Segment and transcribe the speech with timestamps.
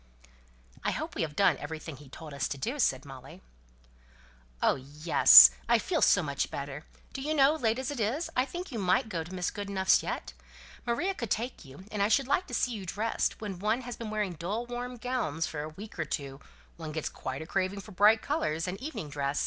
[0.83, 3.43] '""I hope we have done everything he told us to do," said Molly.
[4.59, 5.51] "Oh yes!
[5.69, 6.85] I feel so much better.
[7.13, 9.53] Do you know, late as it is, I think you might go to Mrs.
[9.53, 10.33] Goodenough's yet?
[10.87, 13.95] Maria could take you, and I should like to see you dressed; when one has
[13.95, 16.39] been wearing dull warm gowns for a week or two
[16.77, 19.39] one gets quite a craving for bright colours, and evening dress.